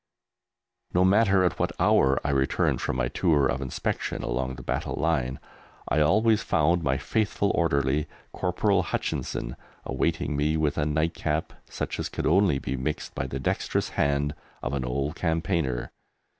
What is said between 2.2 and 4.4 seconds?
I returned from my tour of inspection